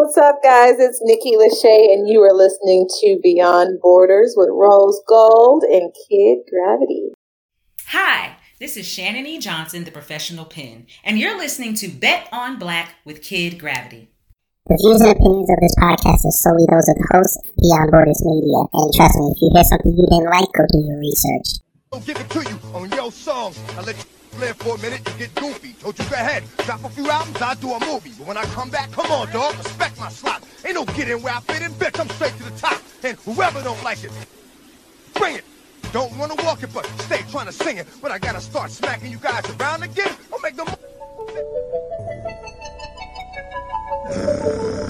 [0.00, 0.78] What's up, guys?
[0.78, 6.38] It's Nikki Lachey, and you are listening to Beyond Borders with Rose Gold and Kid
[6.48, 7.10] Gravity.
[7.88, 9.40] Hi, this is Shannon E.
[9.40, 14.12] Johnson, the professional pin, and you're listening to Bet on Black with Kid Gravity.
[14.66, 18.22] The views and opinions of this podcast are solely those of the host, Beyond Borders
[18.24, 21.58] Media, and trust me, if you hear something you didn't like, go do your research.
[21.92, 23.52] I'll give it to you on your song.
[24.38, 25.72] Live for a minute, you get goofy.
[25.80, 28.12] Told you go ahead, drop a few albums, I'll do a movie.
[28.16, 30.44] But when I come back, come on, dog, respect my slot.
[30.64, 32.80] Ain't no getting where I fit in, bitch, I'm straight to the top.
[33.02, 34.12] And whoever don't like it,
[35.14, 35.44] bring it.
[35.92, 37.88] Don't wanna walk it, but stay trying to sing it.
[38.00, 40.14] But I gotta start smacking you guys around again.
[40.32, 40.66] I'll make them.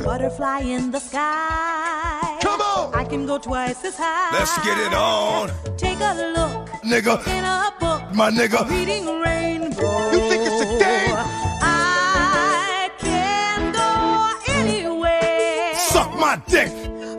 [0.05, 2.39] Butterfly in the sky.
[2.43, 2.95] Come on!
[2.95, 4.39] I can go twice as high.
[4.39, 5.51] Let's get it on.
[5.79, 8.15] Take a look Nigga, in a book.
[8.15, 8.69] my nigga.
[8.71, 10.11] Reading rainbow.
[10.11, 11.17] You think it's a game?
[11.61, 15.75] I can go anywhere.
[15.75, 16.69] Suck my dick,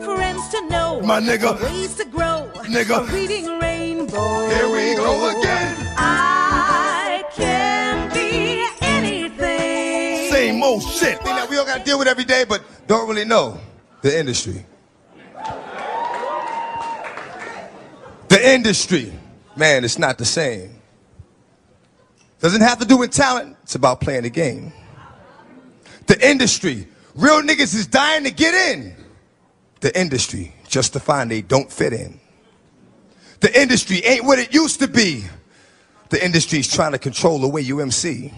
[0.04, 1.00] Friends to know.
[1.02, 1.62] my nigga.
[1.62, 2.50] Ways to grow.
[2.64, 3.12] Nigga.
[3.12, 4.48] Reading rainbow.
[4.48, 5.76] Here we go again.
[5.96, 10.30] I can be anything.
[10.32, 11.18] Same old shit.
[11.22, 13.56] Thing that we all gotta deal with every day, but don't really know
[14.02, 14.64] the industry.
[18.28, 19.12] The industry,
[19.60, 20.80] man, it's not the same.
[22.40, 24.72] Doesn't have to do with talent, it's about playing the game.
[26.06, 28.96] The industry, real niggas is dying to get in.
[29.80, 32.18] The industry, just to find they don't fit in.
[33.40, 35.24] The industry ain't what it used to be.
[36.08, 38.32] The industry's trying to control the way you MC.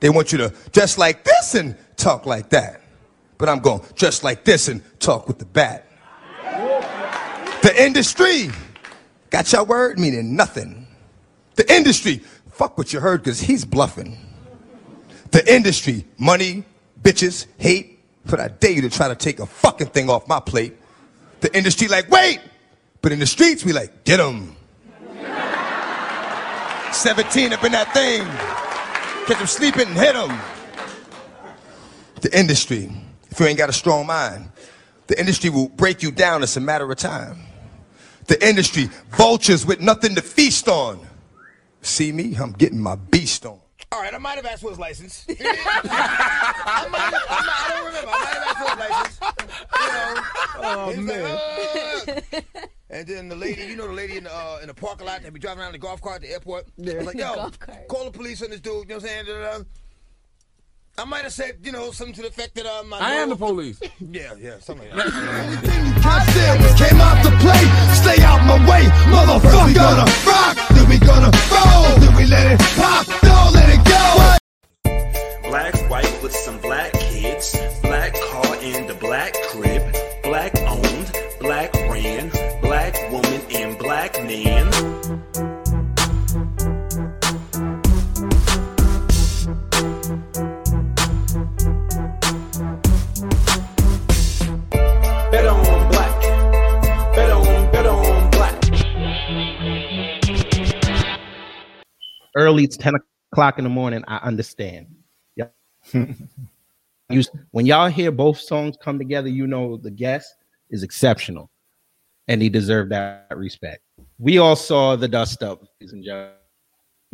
[0.00, 2.82] They want you to dress like this and talk like that.
[3.38, 5.86] But I'm going dress like this and talk with the bat.
[7.62, 8.50] The industry
[9.30, 10.86] got your word meaning nothing.
[11.56, 12.18] The industry,
[12.50, 14.16] fuck what you heard because he's bluffing.
[15.30, 16.64] The industry, money,
[17.02, 20.40] bitches, hate, but I dare you to try to take a fucking thing off my
[20.40, 20.76] plate.
[21.40, 22.40] The industry like, wait!
[23.00, 24.56] But in the streets, we like, get get 'em.
[26.92, 28.24] 17 up in that thing.
[29.26, 30.40] Catch them sleeping and hit them.
[32.22, 32.90] The industry,
[33.30, 34.50] if you ain't got a strong mind,
[35.06, 36.42] the industry will break you down.
[36.42, 37.47] It's a matter of time.
[38.28, 41.00] The industry, vultures with nothing to feast on.
[41.80, 42.36] See me?
[42.36, 43.58] I'm getting my beast on.
[43.90, 45.24] All right, I might have asked for his license.
[45.40, 48.10] I, might have, I, might, I don't remember.
[48.10, 49.20] I might have asked for his license.
[49.80, 50.22] You know,
[50.60, 52.68] oh man.
[52.90, 55.22] and then the lady, you know, the lady in the uh, in the parking lot
[55.22, 56.66] that be driving around in the golf cart at the airport.
[56.76, 57.00] Yeah.
[57.02, 57.88] Like, yo, Golf cart.
[57.88, 58.74] call the police on this dude.
[58.74, 59.66] You know what I'm saying?
[60.98, 63.36] I might have said, you know, something to the effect that um, I am the
[63.36, 63.80] police.
[64.00, 65.44] Yeah, yeah, something like that.
[65.44, 67.62] Only thing you can say was came out to play.
[67.94, 69.66] Stay out my way, motherfucker.
[69.66, 73.82] We gonna rock, then we gonna roll, then we let it pop, don't let it
[73.86, 75.48] go.
[75.48, 76.97] Black, white with some black
[102.68, 102.94] it's 10
[103.32, 104.04] o'clock in the morning.
[104.06, 104.94] I understand.
[105.36, 105.46] Yeah.
[107.10, 110.34] You- when y'all hear both songs come together, you know the guest
[110.68, 111.48] is exceptional
[112.26, 113.80] and he deserved that respect.
[114.18, 116.34] We all saw the dust up, ladies and gentlemen,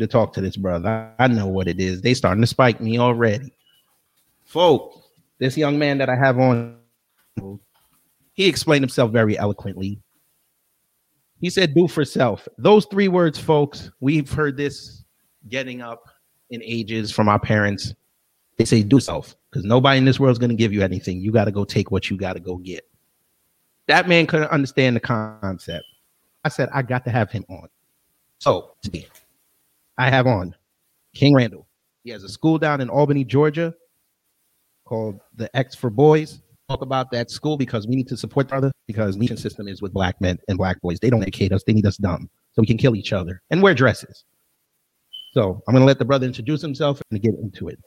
[0.00, 1.12] to talk to this brother.
[1.20, 2.02] I, know what it is.
[2.02, 3.52] They starting to spike me already.
[4.46, 4.98] Folks,
[5.38, 6.76] this young man that I have on,
[8.32, 10.00] he explained himself very eloquently.
[11.40, 12.48] He said, do for self.
[12.58, 15.03] Those three words, folks, we've heard this
[15.48, 16.08] getting up
[16.50, 17.94] in ages from our parents.
[18.56, 21.20] They say, do self, because nobody in this world is going to give you anything.
[21.20, 22.86] You got to go take what you got to go get.
[23.88, 25.84] That man couldn't understand the concept.
[26.44, 27.68] I said, I got to have him on.
[28.38, 29.08] So, today,
[29.98, 30.54] I have on
[31.14, 31.66] King Randall.
[32.04, 33.74] He has a school down in Albany, Georgia
[34.84, 36.40] called the X for Boys.
[36.68, 39.82] Talk about that school because we need to support the other because the system is
[39.82, 40.98] with black men and black boys.
[41.00, 41.62] They don't educate us.
[41.66, 44.24] They need us dumb so we can kill each other and wear dresses.
[45.34, 47.80] So I'm going to let the brother introduce himself and get into it.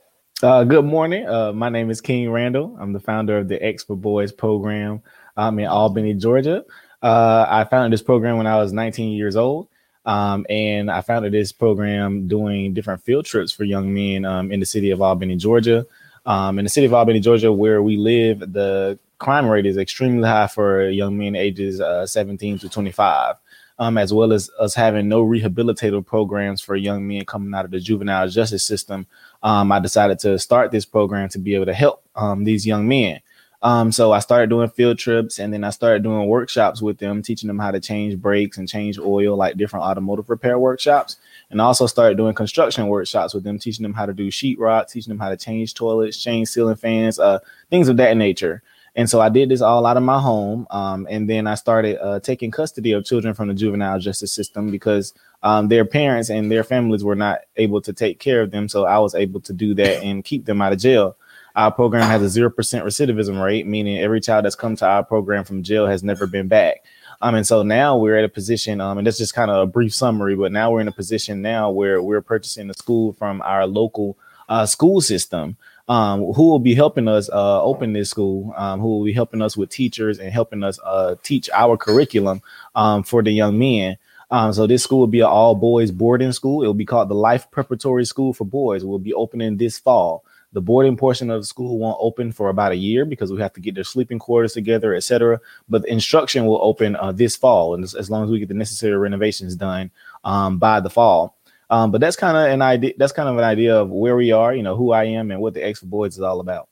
[0.44, 1.26] Uh, good morning.
[1.26, 2.78] Uh, my name is King Randall.
[2.78, 5.02] I'm the founder of the X for Boys program.
[5.38, 6.66] I'm in Albany, Georgia.
[7.02, 9.70] Uh, I founded this program when I was 19 years old.
[10.06, 14.60] Um, and I founded this program doing different field trips for young men um, in
[14.60, 15.86] the city of Albany, Georgia.
[16.26, 20.28] Um, in the city of Albany, Georgia, where we live, the crime rate is extremely
[20.28, 23.38] high for young men ages uh, 17 to 25,
[23.80, 27.72] um, as well as us having no rehabilitative programs for young men coming out of
[27.72, 29.08] the juvenile justice system.
[29.44, 32.88] Um, I decided to start this program to be able to help um, these young
[32.88, 33.22] men.
[33.64, 37.24] Um, so I started doing field trips and then I started doing workshops with them,
[37.24, 41.18] teaching them how to change brakes and change oil, like different automotive repair workshops.
[41.50, 45.10] And also started doing construction workshops with them, teaching them how to do sheetrock, teaching
[45.10, 47.40] them how to change toilets, change ceiling fans, uh,
[47.72, 48.62] things of that nature.
[48.98, 50.66] And so I did this all out of my home.
[50.72, 54.72] Um, and then I started uh, taking custody of children from the juvenile justice system
[54.72, 55.14] because
[55.44, 58.68] um, their parents and their families were not able to take care of them.
[58.68, 61.16] So I was able to do that and keep them out of jail.
[61.56, 65.44] Our program has a 0% recidivism rate, meaning every child that's come to our program
[65.44, 66.84] from jail has never been back.
[67.22, 69.72] Um, and so now we're at a position, um, and that's just kind of a
[69.72, 73.42] brief summary, but now we're in a position now where we're purchasing the school from
[73.42, 74.18] our local
[74.50, 75.58] uh, school system.
[75.90, 79.42] Um, who will be helping us uh, open this school, um, who will be helping
[79.42, 82.42] us with teachers and helping us uh, teach our curriculum
[82.76, 83.98] um, for the young men.
[84.30, 86.62] Um, so this school will be an all boys boarding school.
[86.62, 88.84] It will be called the Life Preparatory School for Boys.
[88.84, 90.26] We'll be opening this fall.
[90.54, 93.54] The boarding portion of the school won't open for about a year because we have
[93.54, 95.40] to get their sleeping quarters together, etc.
[95.70, 98.48] But the instruction will open uh, this fall, and as, as long as we get
[98.48, 99.92] the necessary renovations done
[100.24, 101.37] um, by the fall.
[101.70, 102.94] Um, but that's kind of an idea.
[102.98, 105.42] That's kind of an idea of where we are, you know, who I am, and
[105.42, 106.70] what the X for Boys is all about.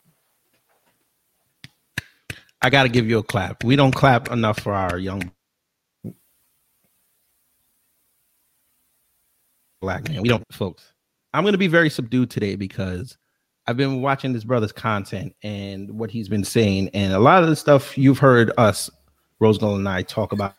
[2.61, 3.63] I got to give you a clap.
[3.63, 5.31] We don't clap enough for our young
[9.81, 10.21] black man.
[10.21, 10.93] We don't, folks.
[11.33, 13.17] I'm going to be very subdued today because
[13.67, 17.49] I've been watching this brother's content and what he's been saying, and a lot of
[17.49, 18.89] the stuff you've heard us,
[19.39, 20.55] Rose Gold and I, talk about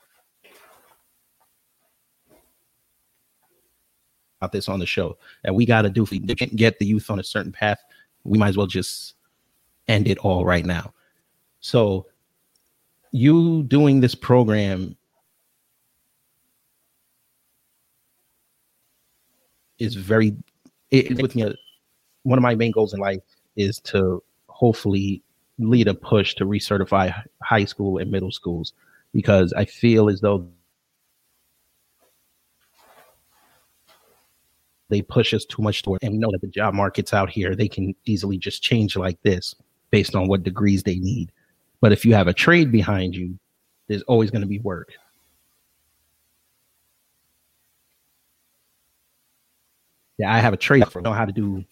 [4.47, 6.05] about this on the show that we got to do.
[6.05, 7.79] If we can't get the youth on a certain path,
[8.25, 9.15] we might as well just
[9.89, 10.93] end it all right now.
[11.61, 12.07] So,
[13.11, 14.97] you doing this program
[19.79, 20.37] is very
[20.91, 21.53] it, it- with me.
[22.23, 23.23] One of my main goals in life
[23.57, 25.23] is to hopefully
[25.59, 28.75] lead a push to recertify high school and middle schools
[29.13, 30.47] because I feel as though
[34.89, 37.55] they push us too much toward, and we know that the job markets out here
[37.55, 39.55] they can easily just change like this
[39.91, 41.33] based on what degrees they need.
[41.81, 43.39] But if you have a trade behind you,
[43.89, 44.93] there's always going to be work.
[50.19, 51.65] Yeah, I have a trade for know how to do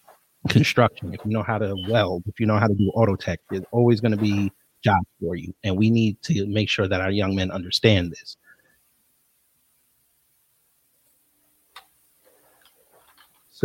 [0.49, 3.39] construction, if you know how to weld, if you know how to do auto tech,
[3.49, 4.51] there's always going to be
[4.83, 5.53] jobs for you.
[5.63, 8.37] And we need to make sure that our young men understand this.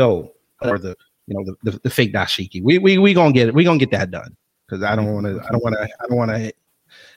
[0.00, 0.32] So,
[0.62, 3.55] or the you know the, the, the fake dashiki, we we we gonna get it.
[3.55, 4.35] We gonna get that done
[4.67, 5.14] because I don't mm-hmm.
[5.14, 5.47] want to.
[5.47, 5.82] I don't want to.
[5.82, 6.52] I don't want to.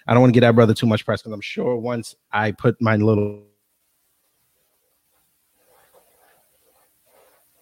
[0.06, 2.52] I don't want to get our brother too much press because I'm sure once I
[2.52, 3.46] put my little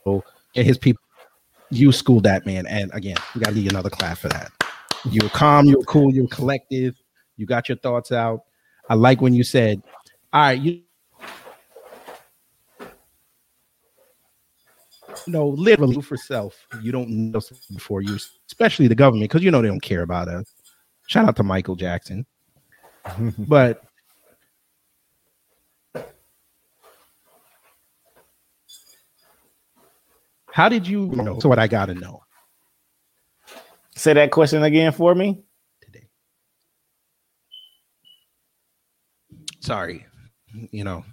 [0.08, 0.24] and
[0.66, 1.04] his people,
[1.70, 2.66] you schooled that man.
[2.66, 4.52] And again, we gotta give you another clap for that.
[5.08, 6.96] You were calm, you were cool, you were collective,
[7.38, 8.42] you got your thoughts out.
[8.90, 9.84] I like when you said,
[10.34, 10.82] All right, you
[15.28, 17.42] know, literally for self, you don't know
[17.74, 20.52] before you, especially the government, because you know they don't care about us.
[21.08, 22.26] Shout out to Michael Jackson.
[23.38, 23.84] but
[30.52, 31.40] how did you know?
[31.40, 32.24] So what I gotta know.
[33.96, 35.44] Say that question again for me.
[35.82, 36.08] Today.
[39.62, 40.06] sorry
[40.72, 41.06] you know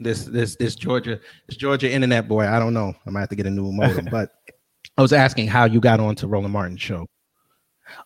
[0.00, 3.36] this this this georgia this georgia internet boy i don't know i might have to
[3.36, 4.30] get a new modem but
[4.98, 7.06] i was asking how you got on to roland martin's show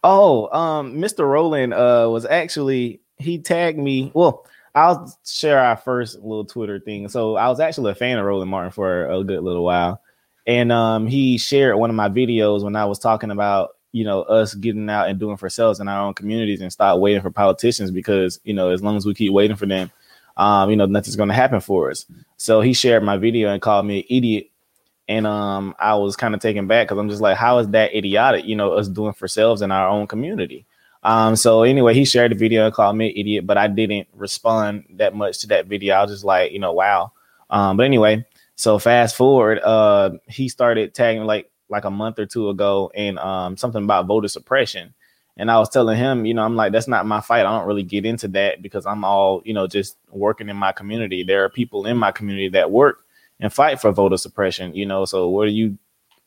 [0.05, 1.29] Oh, um, Mr.
[1.29, 4.11] Roland uh was actually he tagged me.
[4.15, 7.09] Well, I'll share our first little Twitter thing.
[7.09, 10.01] So I was actually a fan of Roland Martin for a good little while.
[10.47, 14.23] And um he shared one of my videos when I was talking about, you know,
[14.23, 17.31] us getting out and doing for ourselves in our own communities and stop waiting for
[17.31, 19.91] politicians because, you know, as long as we keep waiting for them,
[20.39, 22.07] um, you know, nothing's gonna happen for us.
[22.39, 24.51] So he shared my video and called me an idiot
[25.09, 27.95] and um I was kind of taken back because I'm just like, how is that
[27.95, 28.45] idiotic?
[28.45, 30.67] You know, us doing for ourselves in our own community.
[31.03, 34.09] Um, so anyway, he shared the video and called me an idiot, but I didn't
[34.15, 35.95] respond that much to that video.
[35.95, 37.13] I was just like, you know, wow.
[37.51, 38.27] Um, but anyway,
[38.57, 43.19] so fast forward, uh, he started tagging like like a month or two ago and
[43.19, 44.95] um something about voter suppression.
[45.39, 47.47] And I was telling him, you know, I'm like, that's not my fight.
[47.47, 50.73] I don't really get into that because I'm all, you know, just working in my
[50.73, 51.23] community.
[51.23, 53.05] There are people in my community that work
[53.39, 55.05] and fight for voter suppression, you know.
[55.05, 55.79] So what are you,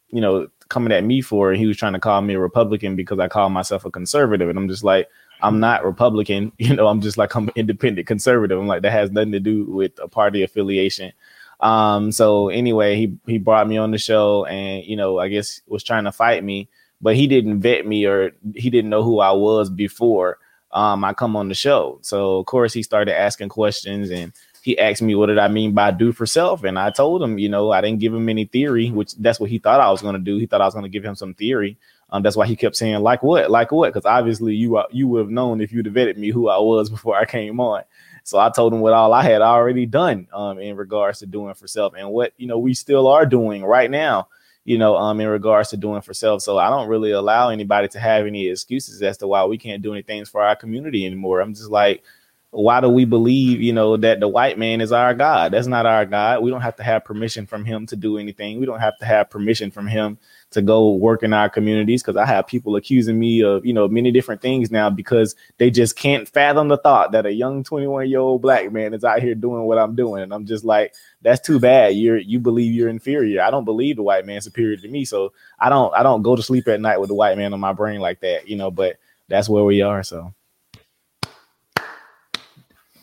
[0.10, 1.52] you know, coming at me for?
[1.52, 4.50] And he was trying to call me a Republican because I call myself a conservative.
[4.50, 5.10] And I'm just like,
[5.42, 8.60] I'm not Republican, you know, I'm just like I'm independent conservative.
[8.60, 11.12] I'm like that has nothing to do with a party affiliation.
[11.60, 15.62] Um, so anyway, he he brought me on the show and you know, I guess
[15.68, 16.70] was trying to fight me,
[17.02, 20.38] but he didn't vet me or he didn't know who I was before
[20.72, 22.00] um I come on the show.
[22.02, 24.32] So of course he started asking questions and
[24.62, 27.40] he asked me what did I mean by do for self, and I told him,
[27.40, 30.02] you know, I didn't give him any theory, which that's what he thought I was
[30.02, 30.38] going to do.
[30.38, 31.78] He thought I was going to give him some theory.
[32.12, 35.08] Um, that's why he kept saying like what, like what, because obviously you are, you
[35.08, 37.84] would have known if you'd have vetted me who I was before I came on.
[38.24, 41.56] So I told him what all I had already done um, in regards to doing
[41.56, 44.28] for self, and what you know we still are doing right now.
[44.64, 46.44] You know, um, in regards to doing for self.
[46.44, 49.82] So I don't really allow anybody to have any excuses as to why we can't
[49.82, 51.42] do anything for our community anymore.
[51.42, 52.04] I'm just like,
[52.52, 55.54] why do we believe, you know, that the white man is our God?
[55.54, 56.44] That's not our God.
[56.44, 58.60] We don't have to have permission from him to do anything.
[58.60, 60.20] We don't have to have permission from him
[60.52, 63.88] to go work in our communities because I have people accusing me of, you know,
[63.88, 68.10] many different things now because they just can't fathom the thought that a young 21
[68.10, 70.24] year old black man is out here doing what I'm doing.
[70.24, 71.96] And I'm just like, that's too bad.
[71.96, 73.42] You're you believe you're inferior.
[73.42, 75.06] I don't believe the white man superior to me.
[75.06, 77.60] So I don't I don't go to sleep at night with the white man on
[77.60, 78.98] my brain like that, you know, but
[79.30, 80.04] that's where we are.
[80.04, 80.34] So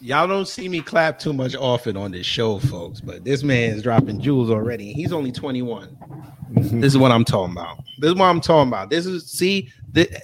[0.01, 3.71] Y'all don't see me clap too much often on this show, folks, but this man
[3.71, 4.93] is dropping jewels already.
[4.93, 5.89] He's only 21.
[5.89, 6.81] Mm-hmm.
[6.81, 7.79] this is what I'm talking about.
[7.99, 8.91] This is what I'm talking about.
[8.91, 10.15] This is see, th-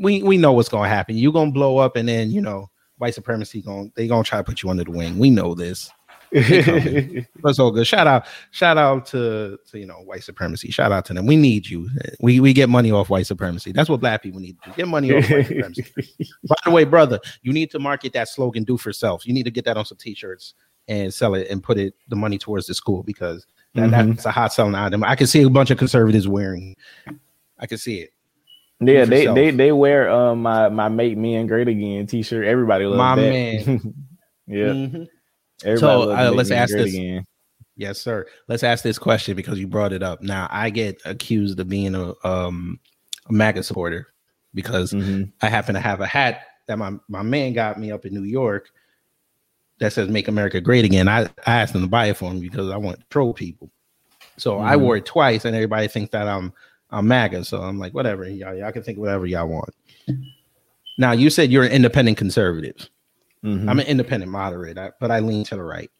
[0.00, 1.16] we we know what's gonna happen.
[1.16, 4.44] You're gonna blow up, and then you know, white supremacy going they gonna try to
[4.44, 5.18] put you under the wing.
[5.18, 5.90] We know this.
[7.42, 7.86] That's all good.
[7.86, 10.70] Shout out, shout out to, to you know white supremacy.
[10.70, 11.26] Shout out to them.
[11.26, 11.88] We need you.
[12.20, 13.72] We we get money off white supremacy.
[13.72, 14.76] That's what black people need to do.
[14.76, 15.84] Get money off white supremacy.
[16.48, 19.44] By the way, brother, you need to market that slogan "Do for self." You need
[19.44, 20.54] to get that on some t-shirts
[20.88, 24.14] and sell it and put it the money towards the school because that, Mhm.
[24.14, 25.04] that's a hot selling item.
[25.04, 26.76] I can see a bunch of conservatives wearing.
[27.58, 28.10] I can see it.
[28.80, 29.34] Yeah, they self.
[29.34, 32.46] they they wear um my my make men great again t-shirt.
[32.46, 33.30] Everybody loves My that.
[33.30, 33.94] man.
[34.46, 35.08] yeah, Mhm.
[35.64, 36.88] Everybody So, uh, let's ask this.
[36.94, 37.26] again.
[37.76, 38.26] Yes, sir.
[38.48, 40.20] Let's ask this question because you brought it up.
[40.22, 42.78] Now, I get accused of being a um
[43.28, 44.08] a MAGA supporter
[44.54, 45.32] because Mhm.
[45.42, 48.24] I happen to have a hat that my, my man got me up in New
[48.24, 48.70] York
[49.78, 52.40] that says "Make America Great Again." I, I asked him to buy it for me
[52.40, 53.70] because I want to troll people.
[54.36, 54.80] So I Mhm.
[54.80, 56.52] wore it twice, and everybody thinks that I'm
[56.90, 57.44] I'm MAGA.
[57.44, 59.72] So I'm like, whatever, y'all, y'all can think whatever y'all want.
[60.98, 62.88] Now, you said you're an independent conservative.
[63.44, 63.68] Mhm.
[63.68, 65.90] I'm an independent moderate, but I lean to the right.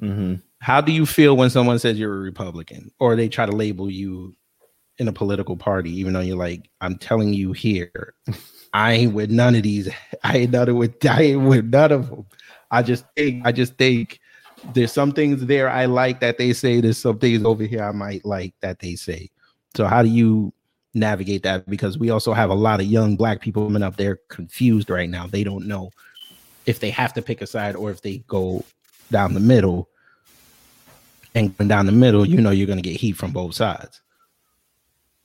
[0.00, 0.42] Mhm.
[0.60, 3.90] How do you feel when someone says you're a Republican or they try to label
[3.90, 4.34] you
[4.98, 8.14] in a political party, even though you're like, I'm telling you here,
[8.74, 9.88] I ain't with none of these.
[10.24, 12.26] I ain't none of with I ain't with none of them.
[12.70, 14.20] I just think I just think
[14.74, 16.80] there's some things there I like that they say.
[16.80, 19.30] There's some things over here I might like that they say.
[19.76, 20.52] So how do you
[20.94, 21.68] navigate that?
[21.68, 23.96] Because we also have a lot of young black people coming up.
[23.96, 25.26] They're confused right now.
[25.26, 25.90] They don't know
[26.66, 28.64] if they have to pick a side or if they go
[29.10, 29.88] down the middle
[31.34, 34.00] and going down the middle, you know you're gonna get heat from both sides.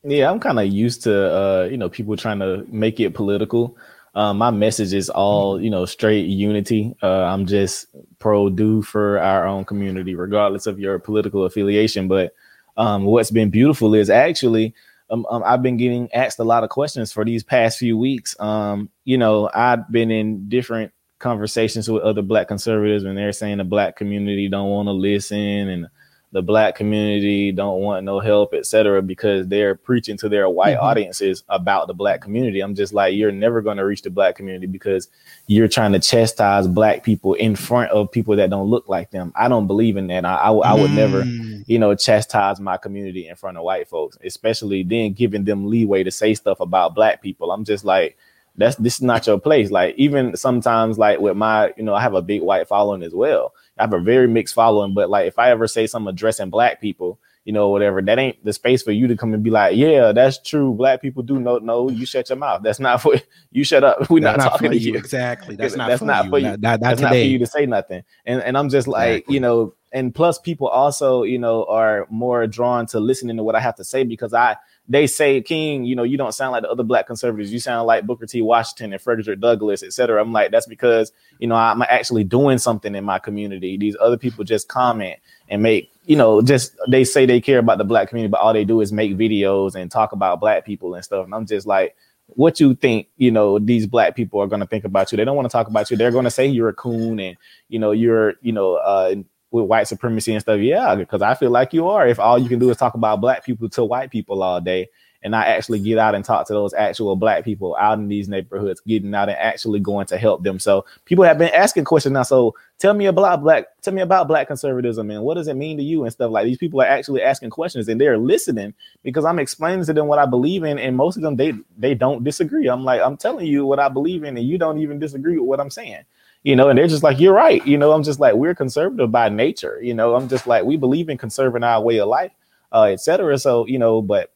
[0.03, 3.77] Yeah, I'm kind of used to uh, you know people trying to make it political.
[4.13, 6.95] Um, my message is all you know straight unity.
[7.01, 7.87] Uh, I'm just
[8.19, 12.07] pro do for our own community, regardless of your political affiliation.
[12.07, 12.33] But
[12.77, 14.73] um, what's been beautiful is actually
[15.11, 18.35] um, um, I've been getting asked a lot of questions for these past few weeks.
[18.39, 23.59] Um, you know, I've been in different conversations with other black conservatives, and they're saying
[23.59, 25.87] the black community don't want to listen, and
[26.33, 30.81] the black community don't want no help, etc., because they're preaching to their white Mhm.
[30.83, 32.61] audiences about the black community.
[32.61, 35.09] I'm just like, you're never going to reach the black community because
[35.47, 39.33] you're trying to chastise black people in front of people that don't look like them.
[39.35, 40.23] I don't believe in that.
[40.23, 41.65] I, I, I would never Mm.
[41.67, 46.01] you know, chastise my community in front of white folks, especially then giving them leeway
[46.03, 47.51] to say stuff about black people.
[47.51, 48.17] I'm just like,
[48.55, 49.71] that's this is not your place.
[49.71, 53.13] Like even sometimes, like with my, you know, I have a big white following as
[53.13, 53.53] well.
[53.77, 56.81] I have a very mixed following, but like if I ever say something addressing black
[56.81, 59.75] people, you know, whatever, that ain't the space for you to come and be like,
[59.75, 60.73] yeah, that's true.
[60.73, 61.57] Black people do know.
[61.57, 62.61] No, you shut your mouth.
[62.61, 63.15] That's not for
[63.51, 63.63] you.
[63.63, 64.09] Shut up.
[64.09, 64.93] We're That's not, talking to you.
[64.93, 64.97] you.
[64.99, 65.55] Exactly.
[65.55, 66.29] That's not that's for not you.
[66.29, 66.45] for you.
[66.45, 68.03] Not, not, not That's not for you to say nothing.
[68.25, 69.33] And and I'm just like, Exactly.
[69.33, 73.55] you know, and plus people also, you know, are more drawn to listening to what
[73.55, 74.55] I have to say because I
[74.91, 77.53] they say, King, you know, you don't sound like the other black conservatives.
[77.53, 78.41] You sound like Booker T.
[78.41, 80.21] Washington and Frederick Douglass, et cetera.
[80.21, 83.77] I'm like, that's because, you know, I'm actually doing something in my community.
[83.77, 85.17] These other people just comment
[85.47, 88.51] and make, you know, just they say they care about the black community, but all
[88.51, 91.23] they do is make videos and talk about black people and stuff.
[91.23, 91.95] And I'm just like,
[92.27, 95.15] what you think, you know, these black people are going to think about you.
[95.15, 95.95] They don't want to talk about you.
[95.95, 97.37] They're going to say you're a coon and,
[97.69, 99.15] you know, you're, you know, uh,
[99.51, 100.59] with white supremacy and stuff.
[100.59, 102.07] Yeah, because I feel like you are.
[102.07, 104.89] If all you can do is talk about black people to white people all day
[105.23, 108.27] and I actually get out and talk to those actual black people out in these
[108.27, 110.57] neighborhoods, getting out and actually going to help them.
[110.59, 112.23] So people have been asking questions now.
[112.23, 115.77] So tell me about black, tell me about black conservatism and what does it mean
[115.77, 119.25] to you and stuff like these people are actually asking questions and they're listening because
[119.25, 122.23] I'm explaining to them what I believe in, and most of them they they don't
[122.23, 122.67] disagree.
[122.67, 125.47] I'm like, I'm telling you what I believe in, and you don't even disagree with
[125.47, 126.03] what I'm saying.
[126.43, 127.65] You know, and they're just like, you're right.
[127.67, 129.79] You know, I'm just like, we're conservative by nature.
[129.81, 132.31] You know, I'm just like, we believe in conserving our way of life,
[132.71, 133.37] uh, etc.
[133.37, 134.31] So, you know, but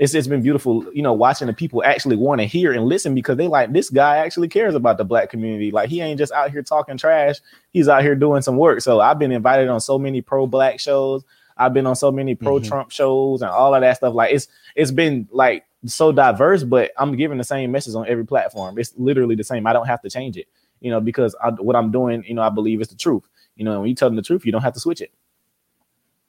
[0.00, 3.14] it's it's been beautiful, you know, watching the people actually want to hear and listen
[3.14, 5.70] because they like this guy actually cares about the black community.
[5.70, 7.36] Like he ain't just out here talking trash;
[7.70, 8.80] he's out here doing some work.
[8.80, 11.22] So I've been invited on so many pro black shows.
[11.58, 14.14] I've been on so many pro Trump shows and all of that stuff.
[14.14, 18.24] Like it's it's been like so diverse, but I'm giving the same message on every
[18.24, 18.78] platform.
[18.78, 19.66] It's literally the same.
[19.66, 20.48] I don't have to change it,
[20.80, 23.24] you know, because I, what I'm doing, you know, I believe is the truth.
[23.56, 25.12] You know, and when you tell them the truth, you don't have to switch it.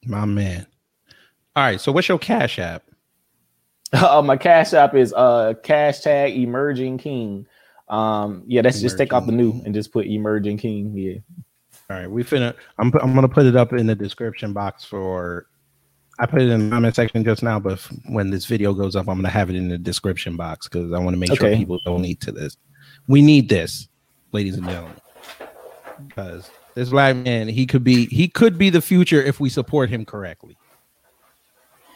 [0.04, 0.66] My man.
[1.54, 1.80] All right.
[1.80, 2.82] So what's your cash app?
[3.92, 7.46] uh, my cash app is uh cash tag emerging king.
[7.88, 10.96] Um, yeah, that's just take off the new and just put emerging king.
[10.96, 11.18] Yeah.
[11.90, 12.54] All right, we finna.
[12.78, 15.46] I'm I'm gonna put it up in the description box for.
[16.18, 19.08] I put it in the comment section just now, but when this video goes up,
[19.08, 21.80] I'm gonna have it in the description box because I want to make sure people
[21.84, 22.56] don't need to this.
[23.08, 23.88] We need this,
[24.32, 24.96] ladies and gentlemen,
[26.08, 29.90] because this black man he could be he could be the future if we support
[29.90, 30.56] him correctly.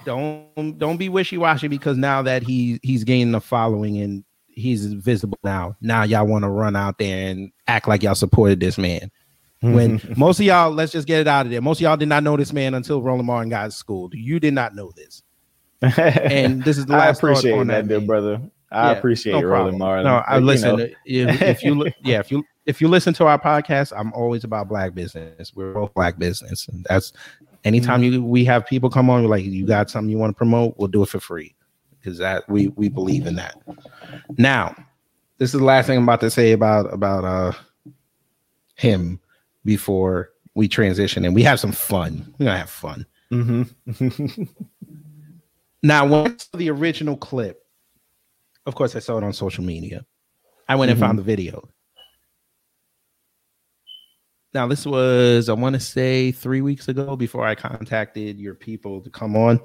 [0.05, 4.87] Don't don't be wishy washy because now that he he's gaining a following and he's
[4.87, 5.77] visible now.
[5.81, 9.11] Now y'all want to run out there and act like y'all supported this man.
[9.63, 9.75] Mm-hmm.
[9.75, 11.63] When most of y'all, let's just get it out of there.
[11.63, 14.15] Most of y'all did not know this man until Roland Martin got schooled.
[14.15, 15.23] You did not know this.
[15.99, 18.41] And this is the last thought appreciate on that, that dear brother.
[18.73, 20.05] I Yeah, appreciate no Roland problem.
[20.05, 20.77] No, I But, you listen.
[20.77, 24.13] know, if, if you li- yeah, if you if you listen to our podcast, I'm
[24.13, 25.55] always about black business.
[25.55, 27.13] We're both black business, and that's
[27.65, 28.13] anytime Mm-hmm.
[28.15, 30.89] you we have people come on, like you got something you want to promote, we'll
[30.89, 31.55] do it for free
[32.01, 33.57] because that we we believe in that.
[34.37, 34.75] Now,
[35.39, 37.53] this is the last thing I'm about to say about about uh
[38.75, 39.21] him
[39.65, 42.35] before we transition and we have some fun.
[42.39, 43.07] We're gonna have fun.
[43.31, 44.49] mhm.
[45.83, 47.65] Now, when I saw the original clip,
[48.67, 50.05] of course, I saw it on social media.
[50.69, 51.07] I went and Mm-hmm.
[51.07, 51.69] found the video.
[54.55, 59.01] Now, this was, I want to say, three weeks ago before I contacted your people
[59.03, 59.61] to come on.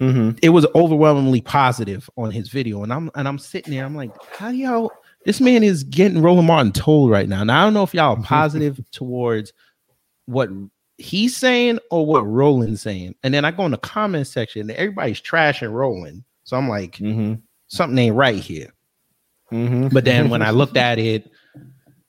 [0.00, 0.38] Mhm.
[0.42, 3.84] It was overwhelmingly positive on his video, and I'm and I'm sitting there.
[3.84, 4.90] I'm like, how do y'all?
[5.24, 7.44] This man is getting Roland Martin told right now.
[7.44, 9.52] Now I don't know if y'all are positive towards
[10.26, 10.50] what
[10.98, 13.14] he's saying or what Roland's saying.
[13.22, 16.24] And then I go in the comment section, and everybody's trashing Roland.
[16.44, 17.40] So I'm like, Mhm.
[17.66, 18.72] something ain't right here.
[19.52, 19.92] Mhm.
[19.92, 21.30] But then when I looked at it,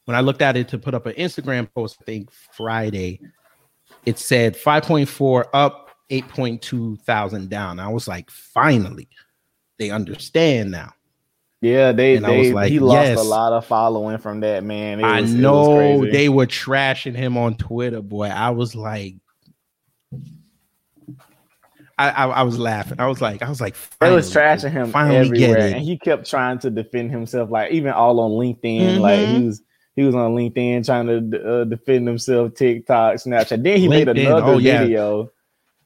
[0.05, 3.21] when I looked at it to put up an Instagram post, I think Friday,
[4.05, 7.79] it said 5.4 up, 8.2 thousand down.
[7.79, 9.07] I was like, finally,
[9.79, 10.91] they understand now.
[11.61, 13.19] Yeah, they, And I they like, he lost yes.
[13.19, 14.99] a lot of following from that man.
[14.99, 18.27] It I was- was know they were trashing him on Twitter, boy.
[18.27, 19.15] I was like,
[21.97, 22.99] I, I, I was laughing.
[22.99, 26.59] I was like, I was like, They was trashing him everywhere, and he kept trying
[26.59, 27.49] to defend himself.
[27.49, 29.27] Like even all on LinkedIn, like Mhm.
[29.27, 29.61] he was
[29.95, 32.53] he was on LinkedIn trying to uh, defend himself.
[32.55, 33.63] TikTok, Snapchat.
[33.63, 34.81] Then he made another oh, yeah.
[34.81, 35.31] video.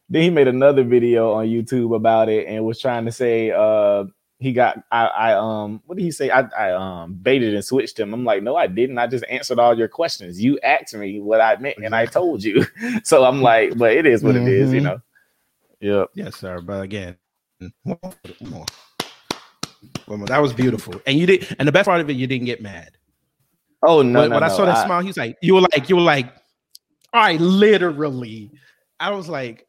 [0.10, 4.06] Then he made another video on YouTube about it and was trying to say uh
[4.39, 6.32] he got I, I um what did he say?
[6.32, 8.13] I, I um baited and switched him.
[8.15, 8.98] I'm like, no, I didn't.
[8.98, 10.41] I just answered all your questions.
[10.41, 12.65] You asked me what I meant and I told you.
[13.04, 14.84] so I'm like, but it is what it is, you Mhm.
[14.86, 15.02] know.
[15.81, 16.09] Yep.
[16.13, 16.61] Yes, sir.
[16.61, 17.17] But again,
[17.83, 17.97] one
[18.41, 18.65] more.
[20.05, 20.27] One more.
[20.27, 21.01] that was beautiful.
[21.05, 22.91] And you did, and the best part of it, you didn't get mad.
[23.81, 25.89] Oh no, when no, when I saw that smile, he was like, you were like,
[25.89, 26.33] you were like,
[27.13, 28.51] all right, literally.
[28.99, 29.67] I was like,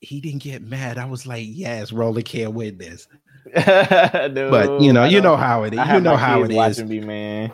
[0.00, 0.98] he didn't get mad.
[0.98, 3.06] I was like, yes, Roller can't win this.
[3.54, 5.78] But you know, you know how it is.
[5.78, 6.56] I You know how it is.
[6.56, 7.52] watching me, man.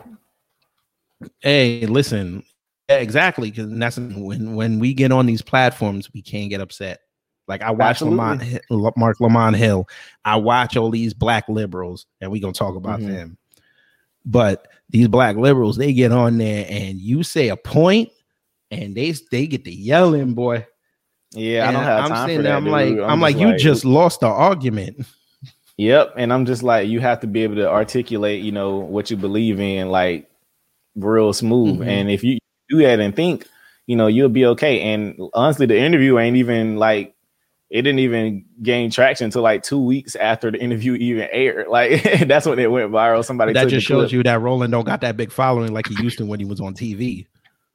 [1.39, 2.43] Hey, listen,
[2.89, 3.51] yeah, exactly.
[3.51, 6.99] Because that's when when we get on these platforms, we can't get upset.
[7.47, 8.91] Like I watch Lamont, Absolutely.
[8.95, 9.87] Marc Lamont Hill.
[10.23, 13.07] I watch all these black liberals, and we gonna talk about Mhm.
[13.07, 13.37] them.
[14.25, 18.09] But these black liberals, they get on there, and you say a point,
[18.71, 20.65] and they they get to yelling, boy.
[21.35, 22.55] Yeah, I don't have I'm time for there, that.
[22.55, 25.05] I'm like, I'm, like, you just lost the argument.
[25.77, 29.09] Yep, and I'm just like, you have to be able to articulate, you know, what
[29.09, 30.29] you believe in, like
[30.95, 31.79] real smooth.
[31.79, 31.87] Mhm.
[31.87, 32.37] And if you
[32.69, 33.47] do that and think,
[33.87, 34.79] you know, you'll be okay.
[34.81, 37.12] And honestly, the interview ain't even like
[37.73, 41.67] it didn't even gain traction until like two weeks after the interview even aired.
[41.73, 43.25] Like that's when it went viral.
[43.25, 44.03] Somebody that just the clip.
[44.03, 46.45] shows you that Roland don't got that big following like he used to when he
[46.45, 47.25] was on TV.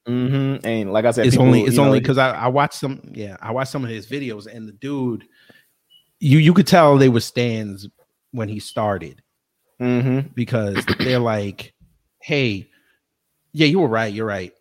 [0.07, 0.61] Mhm.
[0.63, 2.75] And like I said, it's people, only it's you know, only because I, I watched
[2.75, 5.25] some yeah I watched some of his videos and the dude
[6.21, 7.85] you you could tell they were stands
[8.31, 9.21] when he started
[9.81, 10.33] mhm.
[10.33, 11.73] because they're like
[12.21, 12.69] hey
[13.51, 14.53] yeah you were right you're right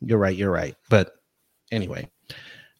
[0.00, 1.12] you're right you're right but
[1.70, 2.08] anyway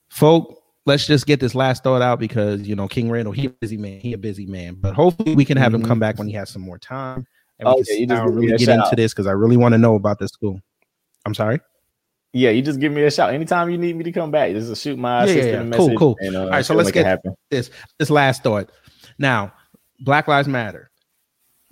[0.09, 3.51] folk let's just get this last thought out because you know King Randall he a
[3.51, 5.87] busy man he a busy man but hopefully we can have him Mhm.
[5.87, 7.27] come back when he has some more time
[7.59, 9.33] and Oh, yeah, you just down give and me really get into this because I
[9.33, 10.61] really want to know about this school
[11.27, 11.61] I'm sorry
[12.33, 14.53] Yeah, you just give me a shout anytime you need me to come back.
[14.53, 15.61] Just shoot my Yeah, yeah, assistant yeah.
[15.75, 15.99] a Cool, message.
[15.99, 16.16] cool.
[16.20, 18.70] And, uh, All right, so let's get this this last thought.
[19.18, 19.53] Now,
[20.01, 20.90] Black Lives Matter.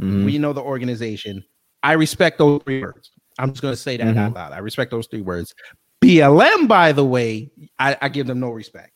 [0.01, 0.25] Mhm.
[0.25, 1.45] We know the organization.
[1.83, 3.11] I respect those three words.
[3.39, 4.17] I'm just going to say that Mhm.
[4.17, 4.53] out loud.
[4.53, 5.55] I respect those three words.
[6.01, 8.93] BLM, by the way, I, I give them no respect,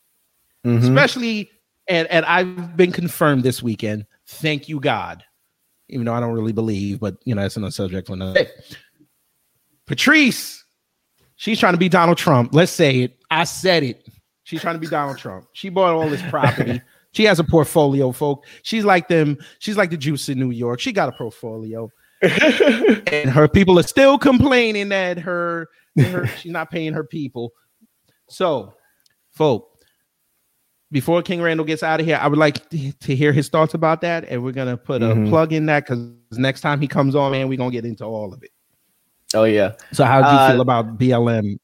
[0.68, 0.83] Mhm.
[0.83, 1.50] especially
[1.88, 4.07] and and I've been confirmed this weekend.
[4.26, 5.24] Thank you, God.
[5.88, 8.35] Even though I don't really believe, but you know that's another subject for another.
[8.44, 8.50] day.
[9.87, 10.62] Patrisse,
[11.37, 12.52] she's trying to be Donald Trump.
[12.52, 13.18] Let's say it.
[13.31, 14.07] I said it.
[14.44, 15.46] She's trying to be Donald Trump.
[15.52, 16.81] She bought all this property.
[17.12, 18.44] she has a portfolio, folk.
[18.62, 19.38] She's like them.
[19.59, 20.81] She's like the juice in New York.
[20.81, 21.90] She got a portfolio.
[22.22, 27.52] and her people are still complaining that her, her she's not paying her people.
[28.28, 28.74] So,
[29.31, 29.67] folk,
[30.90, 33.74] before King Randall gets out of here, I would like to, to hear his thoughts
[33.74, 35.29] about that, and we're gonna put a Mhm.
[35.29, 36.01] plug in that because
[36.33, 38.51] next time he comes on, man, we're gonna get into all of it.
[39.35, 39.72] Oh yeah.
[39.92, 41.59] So, how do you Uh, feel about BLM?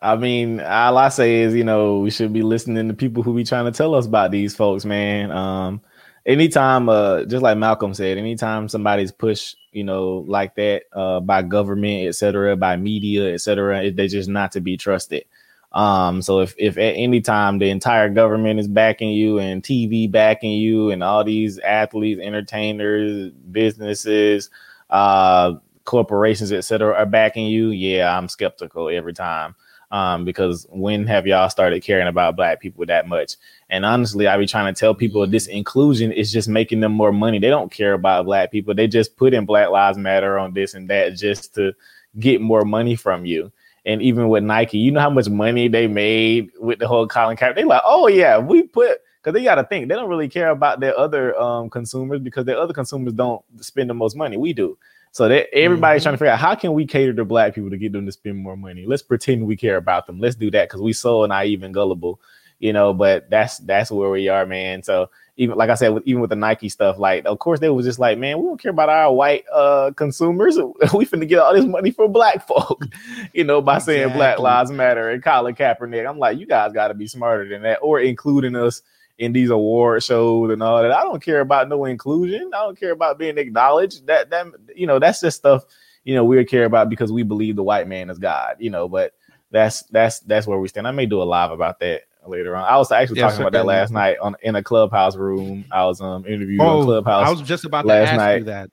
[0.00, 3.34] I mean, all I say is, you know, we should be listening to people who
[3.34, 5.32] be trying to tell us about these folks, man.
[5.32, 5.80] Um,
[6.24, 11.42] anytime, uh, just like Malcolm said, anytime somebody's pushed, you know, like that, uh, by
[11.42, 15.24] government, et cetera, by media, et cetera, it, they just not to be trusted.
[15.72, 20.10] Um, so if if at any time the entire government is backing you and TV
[20.10, 24.50] backing you and all these athletes, entertainers, businesses,
[24.90, 25.54] uh,
[25.84, 29.54] corporations, etc., are backing you, yeah, I'm skeptical every time
[29.90, 33.36] um, because when have y'all started caring about black people that much?
[33.70, 37.12] And honestly, I be trying to tell people this inclusion is just making them more
[37.12, 37.38] money.
[37.38, 38.74] They don't care about black people.
[38.74, 41.72] They just put in Black Lives Matter on this and that just to
[42.18, 43.50] get more money from you.
[43.86, 47.36] And even with Nike, you know how much money they made with the whole Colin
[47.36, 47.54] Kaepernick.
[47.54, 50.50] They like, oh yeah, we put because they got to think they don't really care
[50.50, 54.36] about their other um, consumers because their other consumers don't spend the most money.
[54.36, 54.78] We do.
[55.12, 57.78] So that everybody's trying to figure out how can we cater to black people to
[57.78, 58.84] get them to spend more money.
[58.86, 60.20] Let's pretend we care about them.
[60.20, 62.20] Let's do that because we so naive and gullible,
[62.58, 62.92] you know.
[62.92, 64.82] But that's that's where we are, man.
[64.82, 67.70] So even like I said, with, even with the Nike stuff, like of course they
[67.70, 70.58] was just like, man, we don't care about our white uh consumers.
[70.94, 72.84] we finna get all this money for black folk,
[73.32, 76.08] you know, by saying Black Lives Matter and Colin Kaepernick.
[76.08, 78.82] I'm like, you guys got to be smarter than that, or including us
[79.18, 80.92] in these award shows and all that.
[80.92, 82.50] I don't care about no inclusion.
[82.52, 84.08] I don't care about being acknowledged.
[84.08, 85.64] That that you know, that's just stuff
[86.02, 88.56] you know we care about because we believe the white man is God.
[88.58, 89.12] You know, but
[89.52, 90.88] that's that's that's where we stand.
[90.88, 92.64] I may do a live about that later on.
[92.64, 95.64] I was actually Yes, talking about that last night on in a clubhouse room.
[95.70, 97.26] I was um interviewed on Oh, clubhouse.
[97.26, 98.38] I was just about to ask night.
[98.38, 98.70] you that.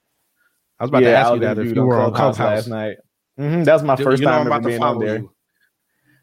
[0.80, 2.68] I was about to Yeah, I ask you that if you were on Clubhouse last
[2.68, 2.98] night.
[3.40, 5.18] Mhm, That was my Dude, first you know time I'm ever to being on there.
[5.18, 5.32] you.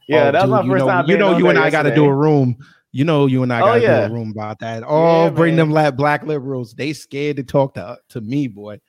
[0.08, 1.08] Yeah, Oh, that was my dude, first know, time.
[1.08, 2.56] You know, you and I got to do a room.
[2.92, 4.00] You know, you and I Oh, got to yeah.
[4.08, 4.82] do a room about that.
[4.86, 5.70] Oh, Yeah, bring man.
[5.72, 6.74] them black liberals.
[6.74, 8.80] They scared to talk to to me, boy.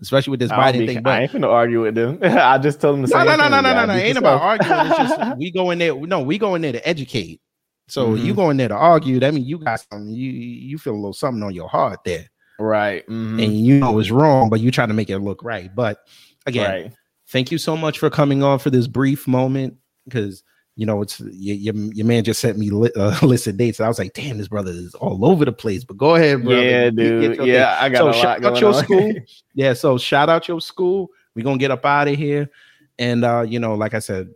[0.00, 0.96] Especially with this I, Biden be- thing.
[0.98, 2.18] I But ain't finna argue with them.
[2.22, 3.92] I just told them the no, same no, no, no, no, no, no.
[3.94, 4.84] Ain't about arguing.
[4.86, 5.94] It's just we go in there.
[5.94, 7.40] No, we go in there to educate.
[7.88, 8.24] So Mhm.
[8.24, 9.20] you go in there to argue.
[9.20, 10.08] That means you got something.
[10.14, 12.26] You you feel a little something on your heart there,
[12.58, 13.06] right.
[13.08, 15.72] mhm, and you know it's wrong, but you try to make it look right.
[15.74, 15.98] But
[16.46, 16.92] again, Right.
[17.28, 20.42] thank you so much for coming on for this brief moment because
[20.78, 23.88] you know it's your, your, man just sent me li- uh, list of dates i
[23.88, 26.90] was like damn this brother is all over the place but go ahead brother Yeah,
[26.90, 27.46] dude.
[27.46, 27.84] Yeah, thing.
[27.84, 28.84] I got so a shout lot out your on.
[28.84, 29.12] school
[29.54, 32.50] yeah so shout out your school we're gonna get up out of here
[32.98, 34.28] and uh you know like i said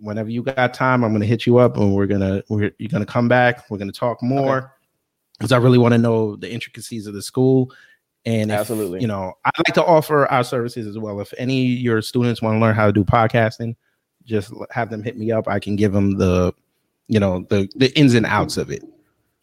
[0.00, 3.06] whenever you got time i'm gonna hit you up and we're gonna we're you're gonna
[3.06, 3.70] come back.
[3.70, 4.74] We're gonna talk more
[5.38, 7.72] because i really want to know the intricacies of the school.
[8.24, 9.00] And if, Absolutely.
[9.00, 11.20] you know i'd like to offer our services as well.
[11.20, 13.76] If any of your students want to learn how to do podcasting
[14.26, 15.48] just have them hit me up.
[15.48, 16.52] I can give them the
[17.08, 18.82] you know the the ins and outs of it.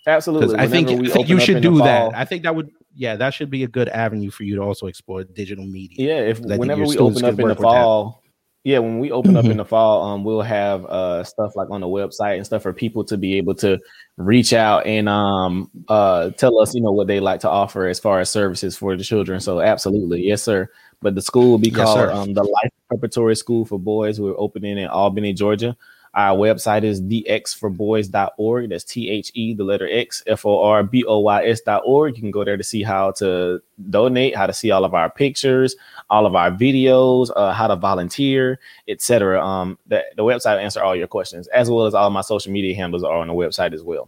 [0.05, 0.57] Absolutely.
[0.59, 2.11] i think, I think you should do that.
[2.11, 4.61] fall- i think that would yeah that should be a good avenue for you to
[4.61, 6.07] also explore digital media.
[6.07, 8.22] Yeah, if whenever we open up in the fall,
[8.63, 11.81] yeah, when we open up in the fall, um, we'll have uh stuff like on
[11.81, 13.77] the website and stuff for people to be able to
[14.15, 17.99] reach out and um uh tell us, you know, what they like to offer as
[17.99, 19.41] far as services for the children.
[19.41, 20.69] So absolutely, yes, sir.
[21.01, 22.11] But the school will be called sir.
[22.11, 24.21] um the Life Preparatory School for Boys.
[24.21, 25.75] We're opening in Albany, Georgia.
[26.15, 28.69] Our website is thexforboys.org.
[28.69, 32.15] That's T H E, the letter X, F O R B O Y S.org.
[32.15, 35.09] You can go there to see how to donate, how to see all of our
[35.09, 35.75] pictures,
[36.11, 39.43] all of our videos, uh, how to volunteer, etc.
[39.43, 42.75] Um, the, the website answer all your questions, as well as all my social media
[42.75, 44.07] handles are on the website as well.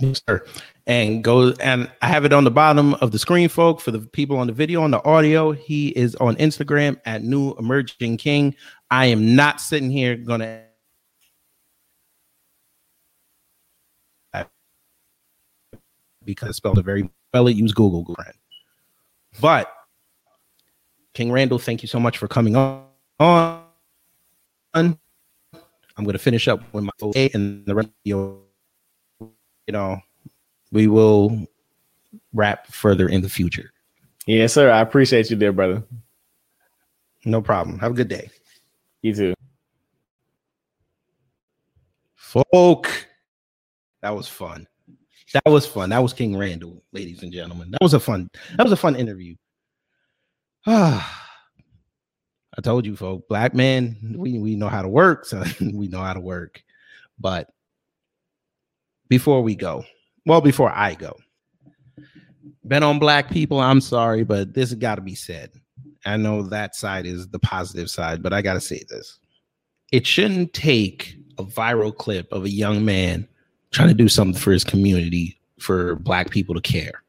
[0.00, 0.44] Yes, sir.
[0.86, 4.00] And go and I have it on the bottom of the screen, folk, for the
[4.00, 5.52] people on the video, on the audio.
[5.52, 8.54] He is on Instagram at New Emerging King.
[8.90, 10.62] I am not sitting here gonna
[16.28, 17.48] because spelled a very well.
[17.48, 18.36] Use Google, Google friend.
[19.40, 19.72] But
[21.14, 22.84] King Randall, thank you so much for coming on.
[23.18, 23.64] on.
[24.74, 24.98] I'm
[25.96, 28.42] going to finish up with my okay and the rest of you
[29.20, 30.00] you know,
[30.70, 31.46] we will
[32.32, 33.72] wrap further in the future.
[34.26, 34.70] Yes, sir.
[34.70, 35.82] I appreciate you there, brother.
[37.24, 37.78] No problem.
[37.78, 38.30] Have a good day.
[39.02, 39.34] You too.
[42.14, 43.08] Folk.
[44.02, 44.66] That was fun.
[45.34, 45.90] That was fun.
[45.90, 47.70] That was King Randall, ladies and gentlemen.
[47.70, 49.34] That was a fun, that was a fun interview.
[50.66, 51.24] Ah.
[52.56, 56.00] I told you, folks, black men, we, we know how to work, so we know
[56.00, 56.60] how to work.
[57.16, 57.48] But
[59.08, 59.84] before we go,
[60.26, 61.16] well, before I go,
[62.66, 63.60] been on black people.
[63.60, 65.52] I'm sorry, but this got to be said.
[66.04, 69.18] I know that side is the positive side, but I got to say this.
[69.92, 73.28] It shouldn't take a viral clip of a young man
[73.70, 77.02] trying to do something for his community for black people to care.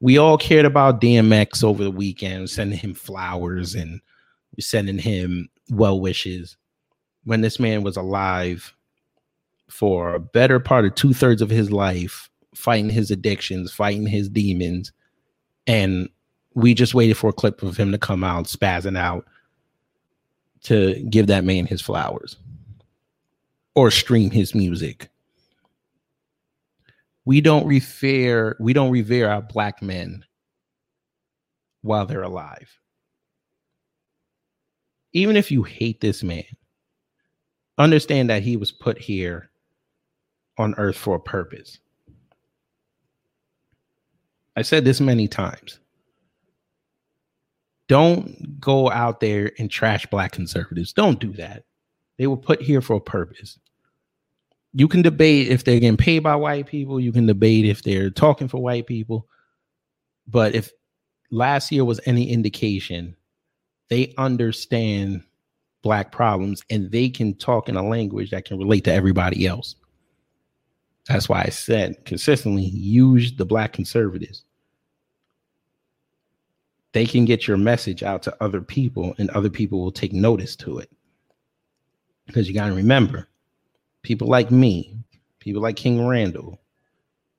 [0.00, 4.00] We all cared about DMX over the weekend, sending him flowers and
[4.58, 6.56] sending him well wishes
[7.24, 8.74] when this man was alive
[9.68, 14.28] for a better part of two thirds of his life, fighting his addictions, fighting his
[14.28, 14.92] demons.
[15.66, 16.08] And
[16.54, 19.26] we just waited for a clip of him to come out, spazzing out
[20.62, 22.36] to give that man his flowers
[23.76, 25.08] or stream his music.
[27.26, 30.24] We don't revere we don't revere our black men
[31.82, 32.80] while they're alive.
[35.12, 36.44] Even if you hate this man,
[37.78, 39.50] understand that he was put here
[40.58, 41.78] on earth for a purpose.
[44.56, 45.80] I said this many times.
[47.88, 50.92] Don't go out there and trash black conservatives.
[50.92, 51.64] Don't do that.
[52.18, 53.58] They were put here for a purpose.
[54.78, 58.10] You can debate if they're getting paid by white people, you can debate if they're
[58.10, 59.26] talking for white people.
[60.28, 60.70] But if
[61.30, 63.16] last year was any indication,
[63.88, 65.22] they understand
[65.80, 69.76] black problems and they can talk in a language that can relate to everybody else.
[71.08, 74.44] That's why I said consistently use the black conservatives.
[76.92, 80.54] They can get your message out to other people, and other people will take notice
[80.56, 80.90] to it.
[82.26, 83.26] Because you got to remember,
[84.06, 84.96] people like me,
[85.40, 86.60] people like King Randall,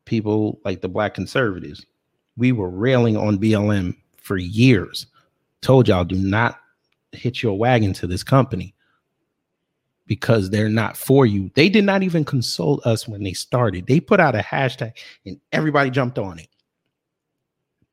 [0.04, 1.86] people like the black conservatives,
[2.36, 5.08] we were railing on BLM for years.
[5.62, 6.60] Told y'all, do not
[7.14, 8.76] hitch your wagon to this company
[10.08, 11.50] because they're not for you.
[11.56, 13.88] They did not even consult us when they started.
[13.88, 14.92] They put out a hashtag
[15.26, 16.50] and everybody jumped on it.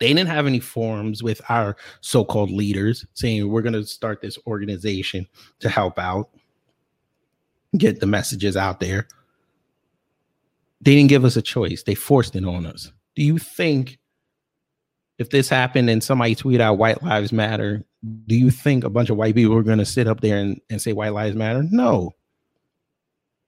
[0.01, 4.21] They didn't have any forums with our so called leaders saying we're going to start
[4.21, 5.29] this organization
[5.61, 6.31] to help out,
[7.79, 9.07] get the messages out there.
[10.81, 12.93] They didn't give us a choice, they forced it on us.
[13.15, 13.99] Do you think
[15.19, 17.85] if this happened and somebody tweet out white lives matter
[18.27, 20.61] do you think a bunch of white people are going to sit up there and,
[20.69, 21.65] and say white lives matter?
[21.71, 22.13] No.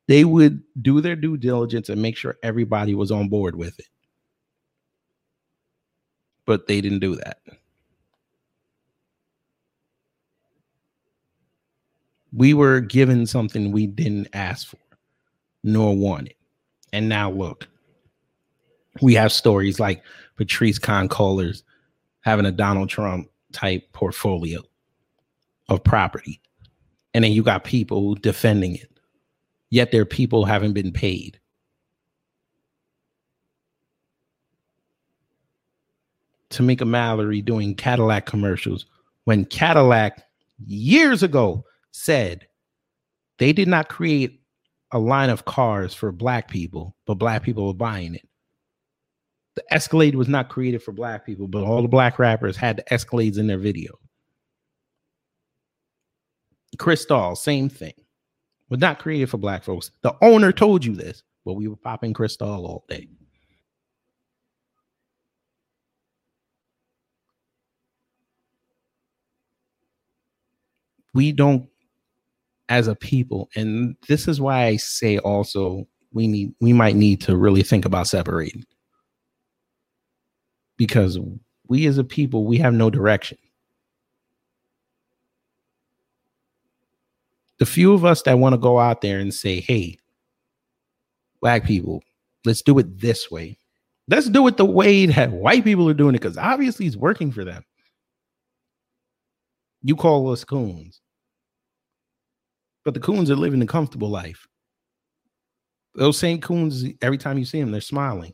[0.09, 3.87] They would do their due diligence and make sure everybody was on board with it.
[6.47, 7.41] But they didn't do that
[12.37, 14.79] we were given something we didn't ask for
[15.65, 16.35] nor wanted
[16.93, 17.69] and now look
[19.03, 20.03] we have stories like
[20.37, 21.63] Patrisse Khan-Cullors
[22.21, 24.61] having a Donald Trump type portfolio
[25.69, 26.41] of property.
[27.15, 28.91] And then you got people defending it.
[29.71, 31.41] Yet their people haven't been paid.
[36.51, 38.87] Tamika Mallory doing Cadillac commercials
[39.25, 40.23] when Cadillac
[40.67, 41.65] years ago
[41.97, 42.47] said
[43.39, 44.41] they did not create
[44.93, 48.27] a line of cars for black people, but black people were buying it
[49.57, 52.83] the Escalade was not created for black people, but all the black rappers had the
[52.95, 53.99] Escalades in their video.
[56.79, 57.95] Cristal, same thing.
[58.69, 59.91] Was not created for black folks.
[60.03, 63.09] The owner told you this, but we were popping Cristal all day.
[71.15, 71.67] We don't
[72.69, 77.21] as a people, and this is why I say also we need we might need
[77.23, 78.65] to really think about separating
[80.77, 81.19] because
[81.69, 83.39] we as a people we have no direction.
[87.59, 89.99] The few of us that want to go out there and say, "Hey,
[91.41, 92.03] black people,
[92.45, 93.59] let's do it this way."
[94.09, 97.33] Let's do it the way that white people are doing it because obviously it's working
[97.33, 97.65] for them.
[99.83, 101.01] You call us coons,
[102.87, 104.47] but the coons are living a comfortable life.
[105.97, 108.33] Those same coons, every time you see them, they're smiling.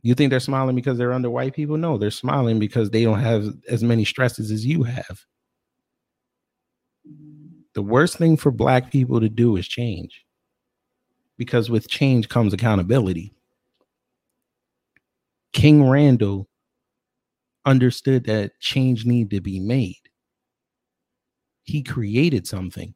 [0.00, 1.76] You think they're smiling because they're under white people?
[1.76, 5.20] No, they're smiling because they don't have as many stresses as you have.
[7.74, 10.24] The worst thing for black people to do is change
[11.36, 13.34] because with change comes accountability.
[15.52, 16.48] King Randall
[17.66, 20.05] understood that change needed to be made.
[21.66, 22.94] He created something.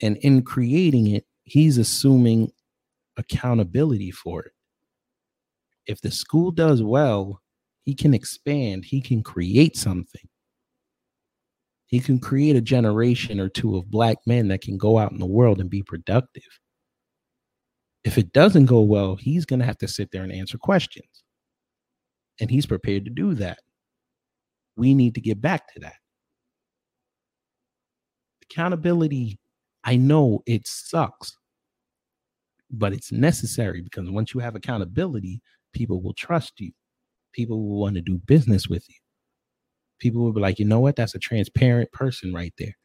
[0.00, 2.50] And in creating it, he's assuming
[3.16, 4.52] accountability for it.
[5.86, 7.42] If the school does well,
[7.84, 10.28] he can expand, he can create something.
[11.86, 15.18] He can create a generation or two of black men that can go out in
[15.18, 16.42] the world and be productive.
[18.04, 21.24] If it doesn't go well, he's going to have to sit there and answer questions.
[22.40, 23.58] And he's prepared to do that.
[24.76, 25.96] We need to get back to that.
[28.50, 29.38] Accountability,
[29.84, 31.36] I know it sucks,
[32.70, 36.72] but it's necessary because once you have accountability, people will trust you.
[37.32, 38.96] People will want to do business with you.
[39.98, 40.96] People will be like, you know what?
[40.96, 42.76] That's a transparent person right there.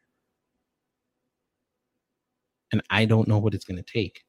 [2.72, 4.24] And I don't know what it's going to take.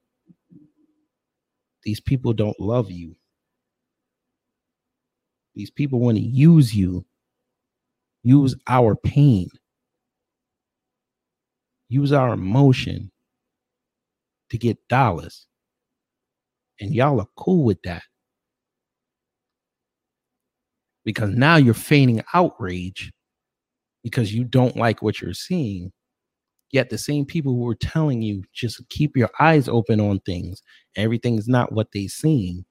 [1.82, 3.16] These people don't love you.
[5.54, 7.04] These people want to use you,
[8.22, 9.48] use our pain,
[11.88, 13.10] use our emotion
[14.50, 15.46] to get dollars.
[16.80, 18.02] And y'all are cool with that.
[21.04, 23.12] Because now you're feigning outrage
[24.02, 25.92] because you don't like what you're seeing.
[26.70, 30.62] Yet the same people who were telling you just keep your eyes open on things,
[30.96, 32.64] everything's not what they seem.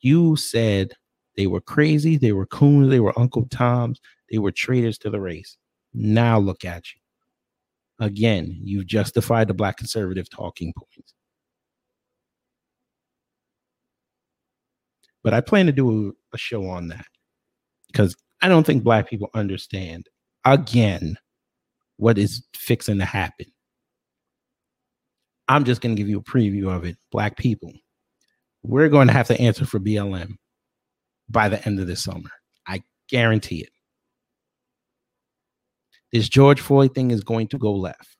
[0.00, 0.92] You said
[1.36, 5.20] they were crazy, they were coons, they were Uncle Toms, they were traitors to the
[5.20, 5.56] race.
[5.92, 6.97] Now look at you.
[8.00, 11.14] Again, you've justified the black conservative talking points.
[15.24, 17.06] But I plan to do a, a show on that
[17.90, 20.06] because I don't think black people understand
[20.44, 21.18] again
[21.96, 23.46] what is fixing to happen.
[25.48, 26.96] I'm just going to give you a preview of it.
[27.10, 27.72] Black people,
[28.62, 30.36] we're going to have to answer for BLM
[31.28, 32.30] by the end of this summer.
[32.66, 33.70] I guarantee it.
[36.12, 38.16] This George Floyd thing is going to go left.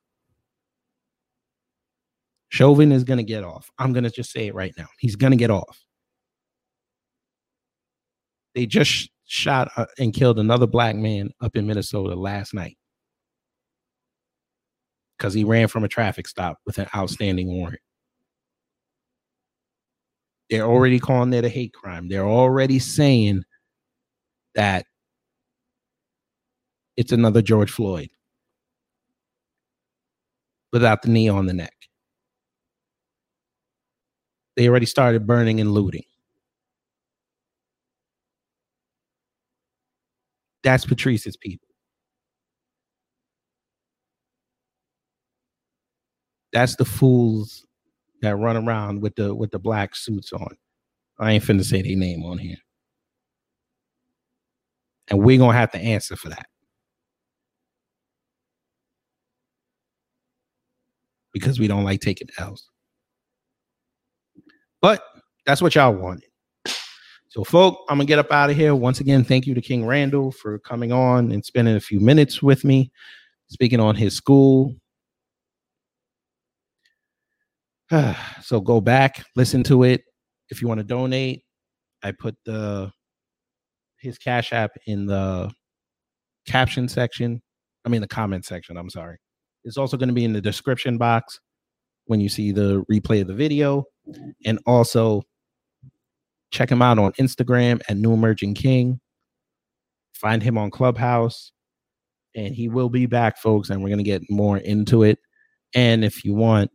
[2.51, 3.71] Chauvin is going to get off.
[3.79, 4.89] I'm going to just say it right now.
[4.99, 5.85] He's going to get off.
[8.55, 12.77] They just shot uh, and killed another black man up in Minnesota last night
[15.17, 17.81] because he ran from a traffic stop with an outstanding warrant.
[20.49, 22.09] They're already calling it a hate crime.
[22.09, 23.43] They're already saying
[24.55, 24.87] that
[26.99, 28.11] it's another George Floyd
[30.73, 31.73] without the knee on the neck.
[34.57, 36.03] They already started burning and looting.
[40.65, 41.69] That's Patrisse's people.
[46.53, 47.65] That's the fools
[48.23, 50.57] that run around with the with the black suits on.
[51.21, 52.57] I ain't finna say their name on here.
[55.07, 56.49] And we're gonna have to answer for that.
[61.39, 62.69] Because we don't like taking L's.
[64.81, 65.03] But
[65.47, 66.29] that's what y'all wanted.
[67.31, 68.75] So, folk, I'm gonna get up out of here.
[68.75, 72.43] Once again, thank you to King Randall for coming on and spending a few minutes
[72.43, 72.91] with me,
[73.49, 74.75] speaking on his school.
[78.43, 80.03] so go back, listen to it.
[80.51, 81.43] If you want to donate,
[82.03, 82.91] I put the
[83.99, 85.51] his Cash App in the
[86.47, 87.43] caption section.
[87.85, 88.77] I mean the comment section.
[88.77, 89.19] I'm sorry.
[89.65, 91.41] It's also going to be in the description box
[92.07, 93.85] when you see the replay of the video,
[94.45, 95.23] and also
[96.51, 99.01] check him out on Instagram at New Emerging King.
[100.15, 101.53] Find him on Clubhouse,
[102.35, 103.71] and he will be back, folks.
[103.71, 105.19] And we're going to get more into it.
[105.75, 106.71] And if you want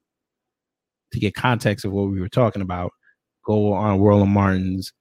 [1.12, 2.92] to get context of what we were talking about,
[3.46, 4.94] go on Roland Martin's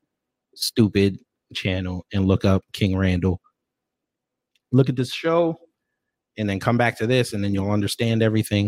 [0.55, 1.19] stupid
[1.55, 3.41] channel and look up King Randall.
[4.73, 5.59] Look at this show.
[6.39, 8.67] And then come back to this, and then you'll understand everything,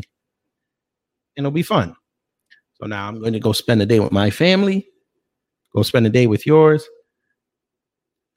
[1.37, 1.95] and it'll be fun.
[2.75, 4.89] So now I'm going to go spend a day with my family.
[5.75, 6.87] Go spend a day with yours.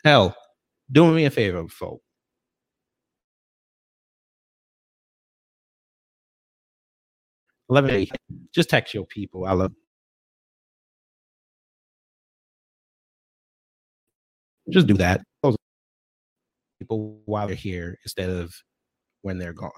[0.06, 0.36] Hell,
[0.92, 2.02] do me a favor, folk.
[7.70, 8.12] Eleven eight.
[8.56, 9.46] Just text your people.
[9.46, 9.74] I love.
[14.70, 15.22] Just do that.
[15.44, 15.58] Those
[16.80, 18.54] people while they're here instead of
[19.22, 19.72] when they're gone.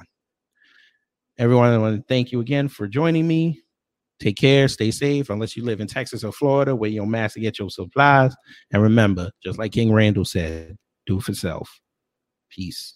[1.38, 3.62] Everyone, I want to thank you again for joining me.
[4.20, 7.40] Take care, stay safe, unless you live in Texas or Florida, where your mask to
[7.40, 8.36] get your supplies.
[8.72, 11.80] And remember, just like King Randall said, do for self.
[12.50, 12.96] Peace.